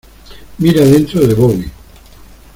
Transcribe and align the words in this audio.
mira 0.57 0.83
dentro 0.83 1.21
de 1.27 1.35
Bobby. 1.35 1.69